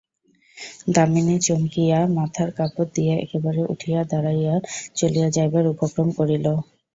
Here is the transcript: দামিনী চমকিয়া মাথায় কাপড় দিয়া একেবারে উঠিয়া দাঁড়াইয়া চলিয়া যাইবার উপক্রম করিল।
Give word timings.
দামিনী 0.87 1.35
চমকিয়া 1.41 1.99
মাথায় 2.17 2.51
কাপড় 2.57 2.89
দিয়া 2.95 3.15
একেবারে 3.17 3.61
উঠিয়া 3.73 3.99
দাঁড়াইয়া 4.11 4.55
চলিয়া 4.97 5.27
যাইবার 5.35 5.65
উপক্রম 5.73 6.07
করিল। 6.17 6.45